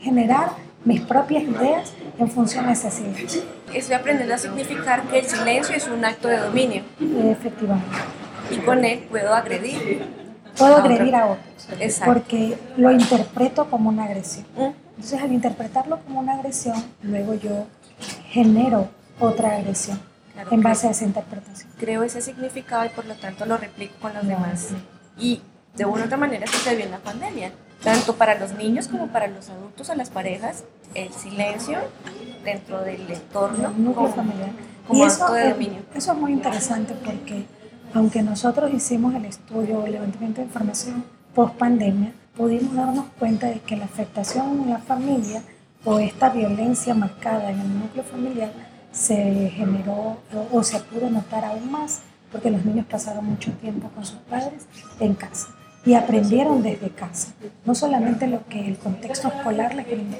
generar 0.00 0.50
mis 0.84 1.00
propias 1.00 1.42
ideas 1.42 1.92
en 2.18 2.30
función 2.30 2.66
de 2.66 2.72
ese 2.72 2.90
silencio. 2.90 3.42
Estoy 3.74 3.96
aprendiendo 3.96 4.34
a 4.34 4.38
significar 4.38 5.02
que 5.02 5.18
el 5.18 5.26
silencio 5.26 5.74
es 5.74 5.88
un 5.88 6.04
acto 6.04 6.28
de 6.28 6.38
dominio. 6.38 6.82
Efectivamente. 7.00 8.15
Y 8.50 8.56
con 8.58 8.84
él 8.84 9.06
puedo 9.10 9.34
agredir. 9.34 10.06
Puedo 10.56 10.76
agredir 10.76 11.14
a 11.14 11.26
otros. 11.26 11.68
Exacto. 11.80 12.12
Porque 12.12 12.58
lo 12.76 12.90
interpreto 12.90 13.68
como 13.70 13.90
una 13.90 14.04
agresión. 14.04 14.46
¿Mm? 14.56 14.72
Entonces 14.96 15.20
al 15.20 15.32
interpretarlo 15.32 16.00
como 16.00 16.20
una 16.20 16.34
agresión, 16.34 16.82
luego 17.02 17.34
yo 17.34 17.66
genero 18.28 18.88
otra 19.20 19.56
agresión 19.56 20.00
en 20.50 20.62
base 20.62 20.88
a 20.88 20.90
esa 20.90 21.04
interpretación. 21.04 21.70
Creo 21.78 22.02
ese 22.02 22.20
significado 22.20 22.84
y 22.84 22.88
por 22.90 23.04
lo 23.06 23.14
tanto 23.14 23.46
lo 23.46 23.56
replico 23.56 23.94
con 24.00 24.14
los 24.14 24.26
demás. 24.26 24.68
Y 25.18 25.42
de 25.74 25.84
una 25.84 26.02
u 26.02 26.06
otra 26.06 26.16
manera 26.16 26.46
sucedió 26.46 26.84
en 26.84 26.90
la 26.90 26.98
pandemia 26.98 27.52
tanto 27.82 28.16
para 28.16 28.38
los 28.38 28.52
niños 28.54 28.88
como 28.88 29.08
para 29.08 29.28
los 29.28 29.48
adultos, 29.50 29.90
a 29.90 29.94
las 29.94 30.10
parejas, 30.10 30.64
el 30.94 31.12
silencio 31.12 31.78
dentro 32.44 32.80
del 32.82 33.10
entorno 33.10 33.70
núcleo 33.76 34.08
familiar. 34.08 34.50
Como 34.88 35.04
y 35.04 35.06
eso, 35.06 35.32
de 35.32 35.50
dominio. 35.50 35.80
Eso 35.94 36.12
es 36.12 36.18
muy 36.18 36.32
interesante 36.32 36.94
porque 37.04 37.44
aunque 37.96 38.22
nosotros 38.22 38.70
hicimos 38.74 39.14
el 39.14 39.24
estudio, 39.24 39.86
el 39.86 39.92
levantamiento 39.92 40.42
de 40.42 40.48
información 40.48 41.02
post 41.34 41.54
pandemia, 41.54 42.12
pudimos 42.36 42.74
darnos 42.74 43.06
cuenta 43.18 43.46
de 43.46 43.60
que 43.60 43.74
la 43.74 43.86
afectación 43.86 44.64
en 44.64 44.70
la 44.70 44.78
familia 44.80 45.42
o 45.82 45.98
esta 45.98 46.28
violencia 46.28 46.92
marcada 46.92 47.50
en 47.50 47.58
el 47.58 47.78
núcleo 47.78 48.04
familiar 48.04 48.52
se 48.92 49.48
generó 49.48 50.18
o 50.52 50.62
se 50.62 50.78
pudo 50.80 51.08
notar 51.08 51.46
aún 51.46 51.70
más 51.70 52.02
porque 52.30 52.50
los 52.50 52.62
niños 52.66 52.84
pasaron 52.84 53.24
mucho 53.24 53.50
tiempo 53.52 53.88
con 53.88 54.04
sus 54.04 54.18
padres 54.18 54.66
en 55.00 55.14
casa 55.14 55.48
y 55.86 55.94
aprendieron 55.94 56.62
desde 56.62 56.90
casa. 56.90 57.28
No 57.64 57.74
solamente 57.74 58.26
lo 58.26 58.46
que 58.46 58.68
el 58.68 58.76
contexto 58.76 59.28
escolar 59.28 59.74
les 59.74 59.86
brindó, 59.86 60.18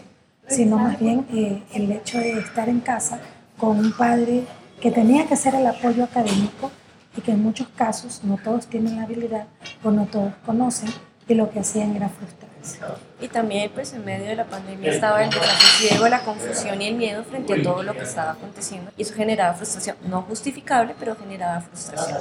sino 0.49 0.79
más 0.79 0.99
bien 0.99 1.27
eh, 1.31 1.63
el 1.75 1.93
hecho 1.93 2.17
de 2.17 2.39
estar 2.39 2.71
en 2.71 2.81
casa 2.81 3.21
con 3.59 3.79
un 3.79 3.93
padre 3.93 4.45
que 4.81 4.91
tenía 4.91 5.27
que 5.27 5.37
ser 5.37 5.55
el 5.55 5.67
apoyo 5.67 6.05
académico 6.05 6.71
y 7.17 7.21
que 7.21 7.33
en 7.33 7.43
muchos 7.43 7.69
casos 7.77 8.21
no 8.23 8.39
todos 8.43 8.67
tienen 8.67 8.97
la 8.97 9.05
habilidad 9.05 9.47
o 9.83 9.91
no 9.91 10.07
todos 10.07 10.33
conocen 10.45 10.89
y 11.29 11.35
lo 11.35 11.51
que 11.51 11.61
hacían 11.61 11.97
era 11.97 12.09
frustrarse. 12.09 12.47
Y 13.21 13.29
también 13.29 13.71
pues 13.73 13.93
en 13.93 14.05
medio 14.05 14.27
de 14.27 14.37
la 14.37 14.45
pandemia 14.45 14.91
estaba 14.91 15.23
el 15.23 15.31
desasosiego, 15.31 16.09
la 16.09 16.21
confusión 16.21 16.83
y 16.83 16.89
el 16.89 16.95
miedo 16.97 17.25
frente 17.25 17.55
a 17.55 17.63
todo 17.63 17.83
lo 17.83 17.93
que 17.95 18.03
estaba 18.03 18.33
aconteciendo 18.33 18.91
y 18.97 19.03
eso 19.03 19.15
generaba 19.15 19.55
frustración, 19.55 19.97
no 20.09 20.23
justificable, 20.23 20.95
pero 20.99 21.17
generaba 21.17 21.61
frustración. 21.61 22.19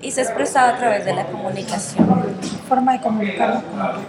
Y 0.00 0.10
se 0.10 0.22
expresaba 0.22 0.74
a 0.74 0.78
través 0.78 1.04
de 1.04 1.14
la 1.14 1.26
comunicación. 1.26 2.06
Forma 2.68 2.92
de 2.92 3.00
comunicarnos 3.00 3.62
con 3.64 3.80
otros. 3.80 4.04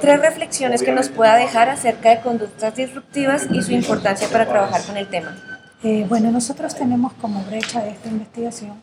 Tres 0.00 0.20
reflexiones 0.20 0.82
que 0.82 0.92
nos 0.92 1.08
pueda 1.08 1.36
dejar 1.36 1.68
acerca 1.68 2.10
de 2.10 2.20
conductas 2.20 2.74
disruptivas 2.74 3.46
y 3.50 3.62
su 3.62 3.72
importancia 3.72 4.28
para 4.28 4.46
trabajar 4.46 4.82
con 4.82 4.96
el 4.96 5.08
tema. 5.08 5.53
Eh, 5.86 6.06
bueno, 6.08 6.30
nosotros 6.30 6.74
tenemos 6.74 7.12
como 7.12 7.44
brecha 7.44 7.82
de 7.82 7.90
esta 7.90 8.08
investigación 8.08 8.80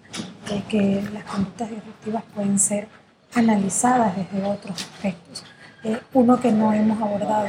que 0.70 1.04
las 1.12 1.24
conductas 1.24 1.72
disruptivas 1.72 2.24
pueden 2.36 2.60
ser 2.60 2.88
analizadas 3.34 4.16
desde 4.16 4.46
otros 4.46 4.76
aspectos. 4.76 5.44
Eh, 5.84 5.98
uno 6.14 6.40
que 6.40 6.52
no 6.52 6.72
hemos 6.72 7.02
abordado 7.02 7.48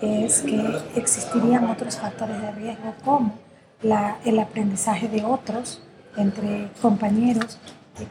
es 0.00 0.42
que 0.42 0.78
existirían 0.94 1.64
otros 1.64 1.96
factores 1.96 2.40
de 2.40 2.52
riesgo 2.52 2.94
como 3.04 3.34
el 3.82 4.38
aprendizaje 4.38 5.08
de 5.08 5.24
otros 5.24 5.82
entre 6.16 6.70
compañeros, 6.80 7.58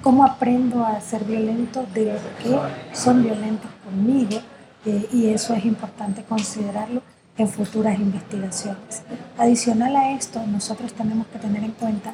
cómo 0.01 0.25
aprendo 0.25 0.86
a 0.86 1.00
ser 1.00 1.24
violento 1.24 1.86
de 1.93 2.13
los 2.13 2.21
que 2.43 2.60
son 2.93 3.24
violentos 3.24 3.71
conmigo, 3.86 4.41
eh, 4.86 5.07
y 5.13 5.27
eso 5.27 5.53
es 5.53 5.63
importante 5.63 6.24
considerarlo 6.24 7.01
en 7.38 7.47
futuras 7.47 7.97
investigaciones. 7.97 9.03
Adicional 9.38 9.95
a 9.95 10.11
esto, 10.11 10.41
nosotros 10.47 10.93
tenemos 10.93 11.27
que 11.27 11.39
tener 11.39 11.63
en 11.63 11.71
cuenta 11.71 12.13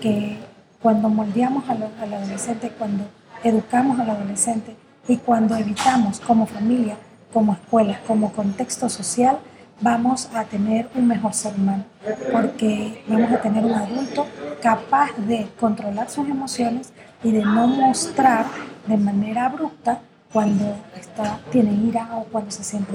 que 0.00 0.38
cuando 0.80 1.08
moldeamos 1.08 1.68
al, 1.68 1.82
adolescente, 1.82 2.70
cuando 2.70 3.04
educamos 3.42 3.98
al 3.98 4.10
adolescente 4.10 4.76
y 5.08 5.16
cuando 5.16 5.56
evitamos 5.56 6.20
como 6.20 6.46
familia, 6.46 6.96
como 7.32 7.54
escuela, 7.54 8.00
como 8.06 8.32
contexto 8.32 8.88
social, 8.88 9.38
vamos 9.80 10.28
a 10.34 10.44
tener 10.44 10.88
un 10.94 11.06
mejor 11.06 11.34
ser 11.34 11.54
humano, 11.54 11.84
porque 12.32 13.04
vamos 13.08 13.30
a 13.32 13.40
tener 13.40 13.64
un 13.64 13.74
adulto 13.74 14.26
capaz 14.62 15.10
de 15.26 15.48
controlar 15.60 16.08
sus 16.08 16.28
emociones 16.28 16.92
y 17.22 17.32
de 17.32 17.42
no 17.42 17.66
mostrar 17.66 18.46
de 18.86 18.96
manera 18.96 19.46
abrupta 19.46 20.00
cuando 20.32 20.76
está, 20.98 21.38
tiene 21.50 21.72
ira 21.72 22.08
o 22.16 22.24
cuando 22.24 22.50
se 22.50 22.64
siente 22.64 22.92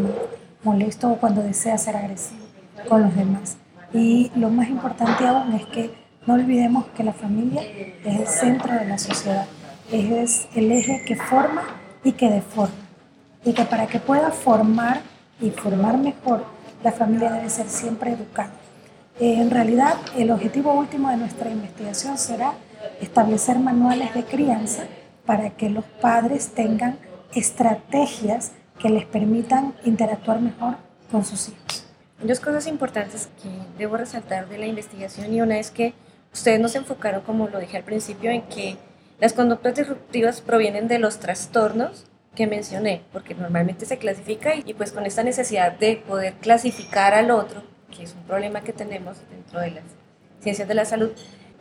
molesto 0.63 1.09
o 1.09 1.17
cuando 1.17 1.41
desea 1.41 1.77
ser 1.77 1.95
agresivo 1.95 2.45
con 2.87 3.03
los 3.03 3.15
demás. 3.15 3.57
Y 3.93 4.31
lo 4.35 4.49
más 4.49 4.69
importante 4.69 5.25
aún 5.27 5.53
es 5.53 5.65
que 5.67 5.93
no 6.25 6.35
olvidemos 6.35 6.85
que 6.95 7.03
la 7.03 7.13
familia 7.13 7.61
es 8.05 8.19
el 8.19 8.27
centro 8.27 8.73
de 8.73 8.85
la 8.85 8.97
sociedad, 8.97 9.45
es 9.91 10.47
el 10.55 10.71
eje 10.71 11.03
que 11.05 11.15
forma 11.15 11.63
y 12.03 12.13
que 12.13 12.29
deforma. 12.29 12.75
Y 13.43 13.53
que 13.53 13.65
para 13.65 13.87
que 13.87 13.99
pueda 13.99 14.29
formar 14.31 15.01
y 15.41 15.49
formar 15.49 15.97
mejor, 15.97 16.45
la 16.83 16.91
familia 16.91 17.31
debe 17.31 17.49
ser 17.49 17.67
siempre 17.67 18.11
educada. 18.11 18.51
en 19.19 19.51
realidad, 19.51 19.95
el 20.15 20.31
objetivo 20.31 20.73
último 20.73 21.09
de 21.09 21.17
nuestra 21.17 21.49
investigación 21.51 22.17
será 22.17 22.53
establecer 23.01 23.59
manuales 23.59 24.13
de 24.13 24.23
crianza 24.23 24.83
para 25.25 25.51
que 25.51 25.69
los 25.69 25.85
padres 25.85 26.53
tengan 26.53 26.97
estrategias 27.33 28.51
que 28.81 28.89
les 28.89 29.05
permitan 29.05 29.73
interactuar 29.85 30.41
mejor 30.41 30.75
con 31.11 31.23
sus 31.23 31.49
hijos. 31.49 31.85
Dos 32.23 32.39
cosas 32.39 32.67
importantes 32.67 33.29
que 33.41 33.49
debo 33.77 33.97
resaltar 33.97 34.47
de 34.47 34.57
la 34.57 34.67
investigación 34.67 35.33
y 35.33 35.41
una 35.41 35.59
es 35.59 35.71
que 35.71 35.93
ustedes 36.33 36.59
nos 36.59 36.75
enfocaron, 36.75 37.21
como 37.21 37.47
lo 37.47 37.59
dije 37.59 37.77
al 37.77 37.83
principio, 37.83 38.31
en 38.31 38.43
que 38.43 38.77
las 39.19 39.33
conductas 39.33 39.75
disruptivas 39.75 40.41
provienen 40.41 40.87
de 40.87 40.99
los 40.99 41.19
trastornos 41.19 42.05
que 42.35 42.47
mencioné, 42.47 43.01
porque 43.11 43.35
normalmente 43.35 43.85
se 43.85 43.97
clasifica 43.97 44.55
y, 44.55 44.73
pues 44.73 44.91
con 44.91 45.05
esta 45.05 45.23
necesidad 45.23 45.73
de 45.73 45.97
poder 45.97 46.33
clasificar 46.35 47.13
al 47.13 47.31
otro, 47.31 47.61
que 47.95 48.03
es 48.03 48.13
un 48.13 48.23
problema 48.23 48.61
que 48.61 48.73
tenemos 48.73 49.17
dentro 49.29 49.59
de 49.59 49.71
las 49.71 49.83
ciencias 50.39 50.67
de 50.67 50.75
la 50.75 50.85
salud, 50.85 51.11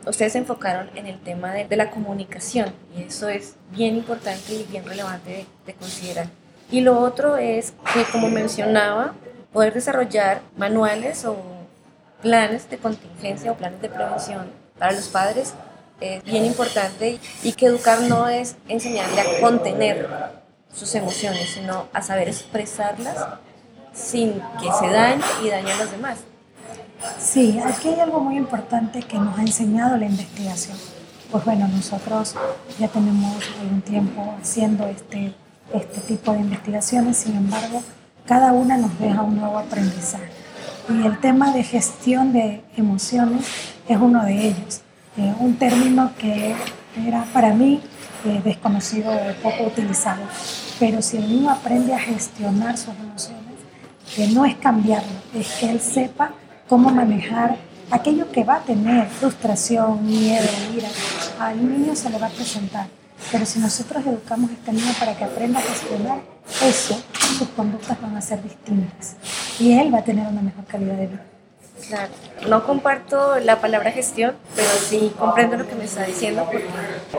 ustedes 0.07 0.31
se 0.33 0.39
enfocaron 0.39 0.89
en 0.95 1.07
el 1.07 1.19
tema 1.19 1.53
de, 1.53 1.75
la 1.75 1.91
comunicación 1.91 2.73
y 2.97 3.03
eso 3.03 3.29
es 3.29 3.55
bien 3.71 3.95
importante 3.95 4.53
y 4.53 4.65
bien 4.69 4.85
relevante 4.85 5.45
de 5.65 5.73
considerar. 5.73 6.40
Y 6.71 6.81
lo 6.81 6.99
otro 6.99 7.37
es 7.37 7.73
que, 7.93 8.03
como 8.11 8.29
mencionaba, 8.29 9.13
poder 9.51 9.73
desarrollar 9.73 10.41
manuales 10.57 11.25
o 11.25 11.35
planes 12.21 12.69
de 12.69 12.77
contingencia 12.77 13.51
o 13.51 13.55
planes 13.55 13.81
de 13.81 13.89
prevención 13.89 14.49
para 14.77 14.93
los 14.93 15.09
padres 15.09 15.53
es 15.99 16.23
bien 16.23 16.45
importante 16.45 17.19
y 17.43 17.53
que 17.53 17.67
educar 17.67 18.01
no 18.01 18.27
es 18.27 18.55
enseñarle 18.67 19.21
a 19.21 19.39
contener 19.39 20.09
sus 20.73 20.95
emociones, 20.95 21.51
sino 21.51 21.87
a 21.93 22.01
saber 22.01 22.27
expresarlas 22.27 23.17
sin 23.93 24.33
que 24.59 24.71
se 24.79 24.87
dañe 24.87 25.23
y 25.43 25.49
dañe 25.49 25.71
a 25.71 25.77
los 25.77 25.91
demás. 25.91 26.19
Sí, 27.19 27.59
aquí 27.63 27.89
hay 27.89 27.99
algo 27.99 28.19
muy 28.19 28.37
importante 28.37 29.01
que 29.01 29.17
nos 29.17 29.37
ha 29.37 29.41
enseñado 29.41 29.97
la 29.97 30.05
investigación. 30.05 30.77
Pues 31.31 31.45
bueno, 31.45 31.67
nosotros 31.67 32.35
ya 32.79 32.87
tenemos 32.87 33.43
algún 33.61 33.81
tiempo 33.81 34.35
haciendo 34.41 34.87
este, 34.87 35.33
este 35.73 36.01
tipo 36.01 36.33
de 36.33 36.39
investigaciones, 36.39 37.17
sin 37.17 37.35
embargo, 37.35 37.81
cada 38.25 38.53
una 38.53 38.77
nos 38.77 38.97
deja 38.99 39.21
un 39.21 39.37
nuevo 39.37 39.57
aprendizaje. 39.57 40.31
Y 40.89 41.05
el 41.05 41.19
tema 41.19 41.51
de 41.51 41.63
gestión 41.63 42.33
de 42.33 42.63
emociones 42.75 43.45
es 43.87 43.97
uno 43.97 44.23
de 44.25 44.47
ellos. 44.47 44.81
Eh, 45.17 45.33
un 45.39 45.55
término 45.55 46.11
que 46.17 46.55
era 47.05 47.23
para 47.33 47.53
mí 47.53 47.81
eh, 48.25 48.41
desconocido 48.43 49.11
o 49.11 49.33
poco 49.41 49.65
utilizado. 49.65 50.21
Pero 50.79 51.01
si 51.01 51.17
el 51.17 51.27
niño 51.27 51.49
aprende 51.49 51.93
a 51.93 51.99
gestionar 51.99 52.77
sus 52.77 52.93
emociones, 52.95 53.41
que 54.15 54.27
no 54.27 54.45
es 54.45 54.55
cambiarlo, 54.55 55.11
es 55.33 55.47
que 55.59 55.69
él 55.69 55.79
sepa 55.79 56.31
cómo 56.67 56.89
manejar 56.89 57.57
aquello 57.91 58.31
que 58.31 58.43
va 58.43 58.55
a 58.55 58.61
tener, 58.61 59.07
frustración, 59.07 60.05
miedo, 60.05 60.47
ira, 60.75 60.89
al 61.39 61.57
niño 61.57 61.95
se 61.95 62.09
le 62.09 62.17
va 62.17 62.27
a 62.27 62.29
presentar. 62.29 62.87
Pero 63.31 63.45
si 63.45 63.59
nosotros 63.59 64.05
educamos 64.05 64.51
a 64.51 64.53
este 64.53 64.71
niño 64.73 64.93
para 64.99 65.17
que 65.17 65.23
aprenda 65.23 65.59
a 65.59 65.61
gestionar 65.61 66.19
eso, 66.63 67.01
sus 67.37 67.47
conductas 67.49 68.01
van 68.01 68.15
a 68.15 68.21
ser 68.21 68.41
distintas 68.43 69.15
y 69.59 69.77
él 69.77 69.93
va 69.93 69.99
a 69.99 70.03
tener 70.03 70.27
una 70.27 70.41
mejor 70.41 70.65
calidad 70.65 70.95
de 70.95 71.07
vida. 71.07 71.23
Claro, 71.87 72.11
no 72.47 72.63
comparto 72.65 73.39
la 73.39 73.59
palabra 73.59 73.91
gestión, 73.91 74.35
pero 74.55 74.69
sí 74.69 75.11
comprendo 75.17 75.57
lo 75.57 75.67
que 75.67 75.75
me 75.75 75.85
está 75.85 76.03
diciendo 76.03 76.45
porque 76.45 76.67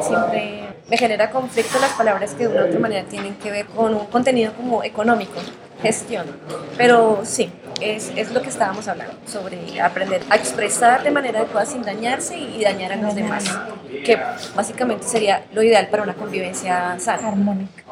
siempre 0.01 0.65
me 0.89 0.97
genera 0.97 1.31
conflicto 1.31 1.79
las 1.81 1.93
palabras 1.93 2.35
que 2.35 2.47
de 2.47 2.55
una 2.55 2.65
u 2.65 2.69
otra 2.69 2.79
manera 2.79 3.09
tienen 3.09 3.35
que 3.37 3.51
ver 3.51 3.67
con 3.67 3.95
un 3.95 4.07
contenido 4.07 4.53
como 4.55 4.85
económico, 4.85 5.41
gestión. 5.83 6.27
Pero 6.77 7.23
sí, 7.25 7.51
es, 7.81 8.13
es, 8.17 8.33
lo 8.33 8.43
que 8.43 8.49
estábamos 8.49 8.89
hablando, 8.89 9.15
sobre 9.27 9.81
aprender 9.81 10.23
a 10.31 10.37
expresar 10.37 11.03
de 11.03 11.11
manera 11.11 11.41
adecuada 11.41 11.67
sin 11.67 11.83
dañarse 11.83 12.37
y 12.37 12.63
dañar 12.63 12.93
a 12.93 12.97
los 12.97 13.15
demás, 13.15 13.45
que 14.05 14.19
básicamente 14.55 15.07
sería 15.07 15.45
lo 15.53 15.63
ideal 15.63 15.89
para 15.89 16.03
una 16.03 16.15
convivencia 16.15 16.97
sana. 16.99 17.29
Armónica. 17.29 17.85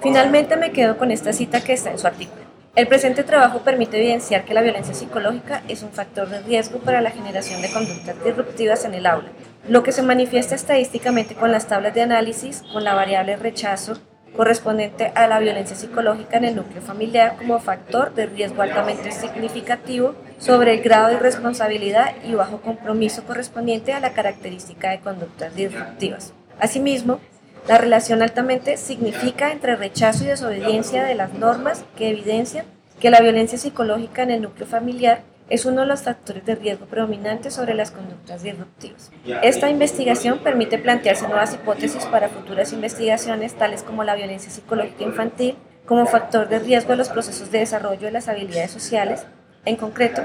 Finalmente 0.00 0.56
me 0.56 0.72
quedo 0.72 0.98
con 0.98 1.10
esta 1.10 1.32
cita 1.32 1.62
que 1.62 1.72
está 1.72 1.90
en 1.90 1.98
su 1.98 2.06
artículo. 2.06 2.42
El 2.74 2.88
presente 2.88 3.24
trabajo 3.24 3.60
permite 3.60 3.96
evidenciar 3.96 4.44
que 4.44 4.52
la 4.52 4.60
violencia 4.60 4.92
psicológica 4.92 5.62
es 5.66 5.82
un 5.82 5.90
factor 5.90 6.28
de 6.28 6.40
riesgo 6.40 6.78
para 6.78 7.00
la 7.00 7.10
generación 7.10 7.62
de 7.62 7.72
conductas 7.72 8.22
disruptivas 8.22 8.84
en 8.84 8.94
el 8.94 9.06
aula, 9.06 9.30
lo 9.66 9.82
que 9.82 9.92
se 9.92 10.02
manifiesta 10.02 10.54
estadísticamente 10.54 11.34
con 11.34 11.50
las 11.52 11.66
tablas 11.66 11.94
de 11.94 12.02
análisis, 12.02 12.62
con 12.72 12.84
la 12.84 12.94
variable 12.94 13.36
rechazo 13.36 13.94
correspondiente 14.34 15.12
a 15.14 15.26
la 15.26 15.38
violencia 15.38 15.76
psicológica 15.76 16.36
en 16.36 16.44
el 16.44 16.56
núcleo 16.56 16.82
familiar 16.82 17.36
como 17.36 17.58
factor 17.58 18.14
de 18.14 18.26
riesgo 18.26 18.62
altamente 18.62 19.12
significativo 19.12 20.14
sobre 20.38 20.74
el 20.74 20.82
grado 20.82 21.08
de 21.08 21.14
irresponsabilidad 21.14 22.14
y 22.24 22.34
bajo 22.34 22.60
compromiso 22.60 23.24
correspondiente 23.24 23.92
a 23.92 24.00
la 24.00 24.12
característica 24.12 24.90
de 24.90 25.00
conductas 25.00 25.54
disruptivas. 25.54 26.32
Asimismo, 26.58 27.20
la 27.68 27.78
relación 27.78 28.22
altamente 28.22 28.76
significa 28.76 29.50
entre 29.50 29.76
rechazo 29.76 30.24
y 30.24 30.28
desobediencia 30.28 31.04
de 31.04 31.14
las 31.14 31.34
normas 31.34 31.84
que 31.96 32.10
evidencian 32.10 32.66
que 33.00 33.10
la 33.10 33.20
violencia 33.20 33.58
psicológica 33.58 34.22
en 34.22 34.30
el 34.30 34.42
núcleo 34.42 34.66
familiar 34.66 35.22
es 35.48 35.64
uno 35.64 35.82
de 35.82 35.86
los 35.86 36.02
factores 36.02 36.44
de 36.44 36.56
riesgo 36.56 36.86
predominantes 36.86 37.54
sobre 37.54 37.74
las 37.74 37.90
conductas 37.90 38.42
disruptivas. 38.42 39.12
Esta 39.42 39.70
investigación 39.70 40.40
permite 40.40 40.78
plantearse 40.78 41.28
nuevas 41.28 41.54
hipótesis 41.54 42.04
para 42.06 42.28
futuras 42.28 42.72
investigaciones, 42.72 43.54
tales 43.54 43.82
como 43.82 44.02
la 44.02 44.16
violencia 44.16 44.50
psicológica 44.50 45.04
infantil 45.04 45.56
como 45.86 46.06
factor 46.06 46.48
de 46.48 46.58
riesgo 46.58 46.90
de 46.90 46.96
los 46.96 47.08
procesos 47.08 47.50
de 47.52 47.60
desarrollo 47.60 48.00
de 48.00 48.10
las 48.10 48.28
habilidades 48.28 48.72
sociales. 48.72 49.24
En 49.64 49.76
concreto, 49.76 50.22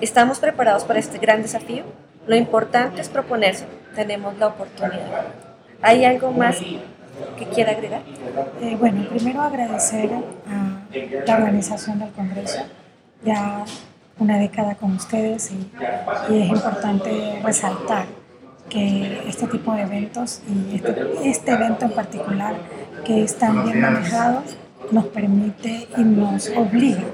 ¿estamos 0.00 0.38
preparados 0.38 0.84
para 0.84 0.98
este 0.98 1.18
gran 1.18 1.42
desafío? 1.42 1.84
Lo 2.26 2.34
importante 2.34 3.00
es 3.00 3.08
proponerse, 3.08 3.66
tenemos 3.94 4.38
la 4.38 4.48
oportunidad. 4.48 5.26
¿Hay 5.82 6.04
algo 6.04 6.30
más 6.30 6.58
que 6.58 7.46
quiera 7.52 7.72
agregar? 7.72 8.02
Eh, 8.62 8.76
bueno, 8.78 9.06
primero 9.10 9.42
agradecer 9.42 10.10
a 10.48 11.26
la 11.26 11.36
organización 11.36 11.98
del 11.98 12.10
Congreso, 12.12 12.62
ya 13.22 13.64
una 14.18 14.38
década 14.38 14.74
con 14.74 14.92
ustedes 14.92 15.50
y, 15.50 16.32
y 16.32 16.42
es 16.42 16.48
importante 16.48 17.40
resaltar 17.42 18.06
que 18.68 19.28
este 19.28 19.46
tipo 19.48 19.74
de 19.74 19.82
eventos 19.82 20.40
y 20.48 20.76
este, 20.76 21.28
este 21.28 21.52
evento 21.52 21.84
en 21.84 21.92
particular 21.92 22.54
que 23.04 23.22
están 23.22 23.64
bien 23.64 23.80
manejados 23.80 24.56
nos 24.90 25.06
permite 25.06 25.88
y 25.96 26.02
nos 26.02 26.48
obliga 26.50 27.04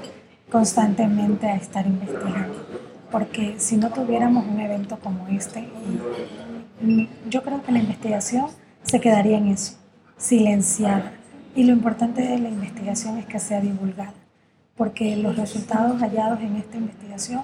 constantemente 0.51 1.47
a 1.47 1.55
estar 1.55 1.85
investigando. 1.85 2.65
Porque 3.11 3.55
si 3.57 3.77
no 3.77 3.89
tuviéramos 3.89 4.45
un 4.47 4.59
evento 4.59 4.97
como 4.99 5.27
este, 5.27 5.67
yo 7.29 7.43
creo 7.43 7.63
que 7.63 7.71
la 7.71 7.79
investigación 7.79 8.47
se 8.83 8.99
quedaría 8.99 9.37
en 9.37 9.47
eso, 9.47 9.77
silenciada. 10.17 11.13
Y 11.55 11.63
lo 11.63 11.73
importante 11.73 12.21
de 12.21 12.37
la 12.37 12.49
investigación 12.49 13.17
es 13.17 13.25
que 13.25 13.39
sea 13.39 13.59
divulgada, 13.59 14.13
porque 14.79 15.17
los 15.17 15.35
resultados 15.35 15.99
hallados 15.99 16.39
en 16.39 16.55
esta 16.55 16.77
investigación 16.77 17.41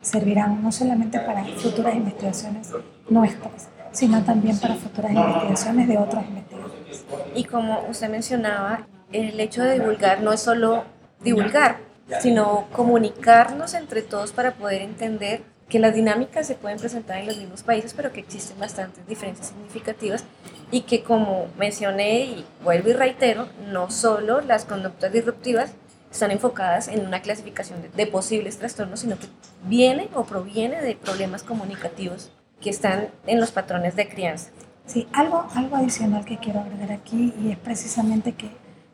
servirán 0.00 0.62
no 0.62 0.70
solamente 0.70 1.18
para 1.18 1.44
futuras 1.44 1.96
investigaciones 1.96 2.70
nuestras, 3.10 3.68
sino 3.90 4.22
también 4.22 4.56
para 4.60 4.76
futuras 4.76 5.10
investigaciones 5.10 5.88
de 5.88 5.98
otros 5.98 6.22
investigadores. 6.24 7.04
Y 7.34 7.42
como 7.42 7.80
usted 7.90 8.08
mencionaba, 8.08 8.86
el 9.10 9.38
hecho 9.40 9.64
de 9.64 9.80
divulgar 9.80 10.22
no 10.22 10.32
es 10.32 10.40
solo 10.40 10.84
divulgar, 11.24 11.78
sino 12.20 12.66
comunicarnos 12.70 13.74
entre 13.74 14.02
todos 14.02 14.30
para 14.30 14.54
poder 14.54 14.82
entender 14.82 15.42
que 15.68 15.80
las 15.80 15.92
dinámicas 15.92 16.46
se 16.46 16.54
pueden 16.54 16.78
presentar 16.78 17.18
en 17.18 17.26
los 17.26 17.36
mismos 17.36 17.64
países, 17.64 17.94
pero 17.94 18.12
que 18.12 18.20
existen 18.20 18.60
bastantes 18.60 19.04
diferencias 19.08 19.48
significativas 19.48 20.22
y 20.70 20.82
que 20.82 21.02
como 21.02 21.48
mencioné 21.58 22.20
y 22.26 22.46
vuelvo 22.62 22.90
y 22.90 22.92
reitero, 22.92 23.48
no 23.72 23.90
solo 23.90 24.40
las 24.40 24.64
conductas 24.64 25.12
disruptivas 25.12 25.72
están 26.16 26.30
enfocadas 26.30 26.88
en 26.88 27.06
una 27.06 27.20
clasificación 27.20 27.80
de, 27.94 28.06
posibles 28.06 28.58
trastornos, 28.58 29.00
sino 29.00 29.18
que 29.18 29.26
viene 29.64 30.08
o 30.14 30.24
proviene 30.24 30.80
de 30.80 30.96
problemas 30.96 31.42
comunicativos 31.42 32.32
que 32.60 32.70
están 32.70 33.08
en 33.26 33.38
los 33.38 33.52
patrones 33.52 33.96
de 33.96 34.08
crianza. 34.08 34.50
Sí, 34.86 35.06
algo, 35.12 35.46
algo 35.54 35.76
adicional 35.76 36.24
que 36.24 36.38
quiero 36.38 36.60
agregar 36.60 36.92
aquí 36.92 37.34
y 37.42 37.50
es 37.50 37.58
precisamente 37.58 38.32
que 38.32 38.50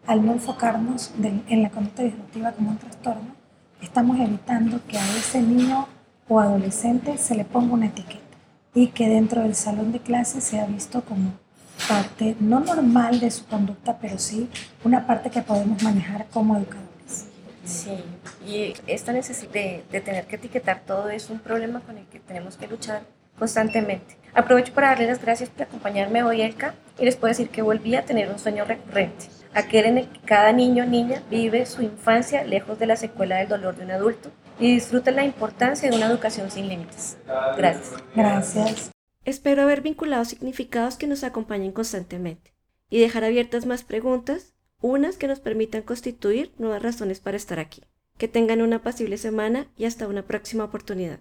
al 0.07 0.27
no 0.27 0.33
enfocarnos 0.33 1.13
en 1.23 1.63
la 1.63 1.71
conducta 1.71 2.03
disruptiva 2.03 2.53
como 2.53 2.71
un 2.71 2.79
trastorno, 2.79 3.37
estamos 3.81 4.19
evitando 4.19 4.81
que 4.89 4.99
a 4.99 5.17
ese 5.17 5.41
niño 5.41 5.87
o 6.29 6.41
adolescente 6.41 7.19
se 7.19 7.37
le 7.37 7.45
ponga 7.45 7.75
una 7.75 7.87
etiqueta 7.87 8.21
y 8.75 8.89
que 8.89 9.09
dentro 9.09 9.43
del 9.43 9.55
salón 9.55 9.93
de 9.93 10.01
clase 10.01 10.41
sea 10.41 10.67
visto 10.67 11.03
como 11.03 11.35
parte 11.89 12.37
no 12.41 12.59
normal 12.61 13.21
de 13.21 13.31
su 13.31 13.47
conducta, 13.47 13.99
pero 14.01 14.19
sí 14.19 14.49
una 14.83 15.07
parte 15.07 15.31
que 15.31 15.43
podemos 15.43 15.83
manejar 15.85 16.27
como 16.33 16.57
educadores. 16.57 16.92
Sí, 17.65 18.03
y 18.47 18.75
esta 18.87 19.13
necesidad 19.13 19.53
de, 19.53 19.85
de 19.91 20.01
tener 20.01 20.27
que 20.27 20.37
etiquetar 20.37 20.83
todo 20.87 21.09
es 21.11 21.31
un 21.31 21.39
problema 21.39 21.81
con 21.81 21.99
el 21.99 22.07
que 22.07 22.21
tenemos 22.21 22.57
que 22.57 22.67
luchar 22.67 23.03
constantemente. 23.39 24.17
Aprovecho 24.35 24.73
para 24.73 24.89
darles 24.89 25.09
las 25.09 25.23
gracias 25.23 25.51
por 25.51 25.63
acompañarme 25.63 26.23
hoy, 26.23 26.41
Elka, 26.41 26.75
y 26.99 27.05
les 27.05 27.17
puedo 27.17 27.31
decir 27.31 27.51
que 27.51 27.63
volví 27.63 27.95
a 27.97 28.05
tener 28.05 28.31
un 28.31 28.39
sueño 28.39 28.65
recurrente, 28.65 29.27
aquel 29.53 29.85
en 29.87 29.99
el 29.99 30.09
que 30.09 30.21
cada 30.21 30.53
niño 30.53 30.85
o 30.85 30.87
niña 30.87 31.23
vive 31.31 31.67
su 31.67 31.83
infancia 31.83 32.43
lejos 32.45 32.79
de 32.79 32.87
la 32.87 32.97
secuela 32.97 33.37
del 33.37 33.49
dolor 33.49 33.77
de 33.77 33.85
un 33.85 33.91
adulto 33.91 34.31
y 34.59 34.73
disfruta 34.75 35.11
la 35.11 35.25
importancia 35.25 35.91
de 35.91 35.97
una 35.97 36.07
educación 36.07 36.51
sin 36.51 36.69
límites. 36.69 37.19
Gracias. 37.57 37.93
Gracias. 38.15 38.91
Espero 39.25 39.63
haber 39.63 39.83
vinculado 39.83 40.25
significados 40.25 40.97
que 40.97 41.07
nos 41.07 41.25
acompañen 41.25 41.73
constantemente 41.73 42.55
y 42.89 43.01
dejar 43.01 43.25
abiertas 43.25 43.67
más 43.67 43.85
preguntas, 43.85 44.52
unas 44.83 45.17
que 45.17 45.29
nos 45.29 45.41
permitan 45.41 45.83
constituir 45.83 46.53
nuevas 46.59 46.83
razones 46.83 47.21
para 47.21 47.37
estar 47.37 47.59
aquí. 47.59 47.83
Que 48.19 48.29
tengan 48.29 48.61
una 48.61 48.83
pasible 48.83 49.17
semana 49.17 49.69
y 49.77 49.87
hasta 49.87 50.07
una 50.07 50.27
próxima 50.27 50.65
oportunidad. 50.65 51.21